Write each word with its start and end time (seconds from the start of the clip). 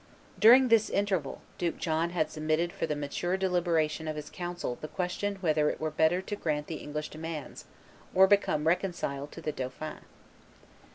During 0.39 0.69
this 0.69 0.89
interval, 0.89 1.41
Duke 1.59 1.77
John 1.77 2.09
had 2.09 2.31
submitted 2.31 2.73
for 2.73 2.87
the 2.87 2.95
mature 2.95 3.37
deliberation 3.37 4.07
of 4.07 4.15
his 4.15 4.31
council 4.31 4.79
the 4.81 4.87
question 4.87 5.35
whether 5.41 5.69
it 5.69 5.79
were 5.79 5.91
better 5.91 6.23
to 6.23 6.35
grant 6.35 6.65
the 6.65 6.77
English 6.77 7.09
demands, 7.09 7.65
or 8.15 8.25
become 8.25 8.65
reconciled 8.65 9.31
to 9.33 9.41
the 9.41 9.51
dauphin. 9.51 9.99